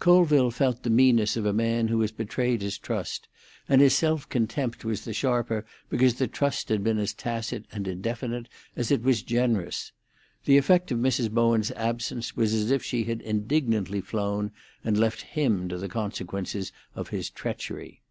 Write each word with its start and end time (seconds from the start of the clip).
Colville 0.00 0.50
felt 0.50 0.82
the 0.82 0.90
meanness 0.90 1.34
of 1.34 1.46
a 1.46 1.52
man 1.54 1.88
who 1.88 2.02
has 2.02 2.12
betrayed 2.12 2.60
his 2.60 2.76
trust, 2.76 3.26
and 3.70 3.80
his 3.80 3.94
self 3.96 4.28
contempt 4.28 4.84
was 4.84 5.02
the 5.06 5.14
sharper 5.14 5.64
because 5.88 6.16
the 6.16 6.28
trust 6.28 6.68
had 6.68 6.84
been 6.84 6.98
as 6.98 7.14
tacit 7.14 7.64
and 7.72 7.88
indefinite 7.88 8.50
as 8.76 8.90
it 8.90 9.02
was 9.02 9.22
generous. 9.22 9.92
The 10.44 10.58
effect 10.58 10.90
of 10.92 10.98
Mrs. 10.98 11.30
Bowen's 11.30 11.70
absence 11.70 12.36
was 12.36 12.52
as 12.52 12.70
if 12.70 12.82
she 12.84 13.04
had 13.04 13.22
indignantly 13.22 14.02
flown, 14.02 14.50
and 14.84 14.98
left 15.00 15.22
him 15.22 15.70
to 15.70 15.78
the 15.78 15.88
consequences 15.88 16.70
of 16.94 17.08
his 17.08 17.30
treachery. 17.30 18.02